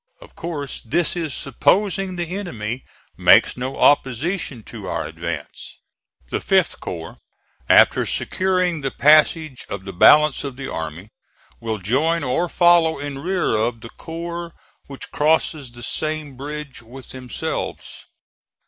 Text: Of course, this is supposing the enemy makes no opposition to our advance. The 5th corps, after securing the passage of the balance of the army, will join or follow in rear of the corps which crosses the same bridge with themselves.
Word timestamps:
Of 0.19 0.33
course, 0.33 0.81
this 0.83 1.15
is 1.15 1.31
supposing 1.31 2.15
the 2.15 2.35
enemy 2.35 2.85
makes 3.19 3.55
no 3.55 3.77
opposition 3.77 4.63
to 4.63 4.87
our 4.87 5.05
advance. 5.05 5.77
The 6.31 6.39
5th 6.39 6.79
corps, 6.79 7.19
after 7.69 8.07
securing 8.07 8.81
the 8.81 8.89
passage 8.89 9.63
of 9.69 9.85
the 9.85 9.93
balance 9.93 10.43
of 10.43 10.57
the 10.57 10.73
army, 10.73 11.09
will 11.59 11.77
join 11.77 12.23
or 12.23 12.49
follow 12.49 12.97
in 12.97 13.19
rear 13.19 13.55
of 13.55 13.81
the 13.81 13.91
corps 13.91 14.53
which 14.87 15.11
crosses 15.11 15.69
the 15.71 15.83
same 15.83 16.35
bridge 16.35 16.81
with 16.81 17.09
themselves. 17.09 18.07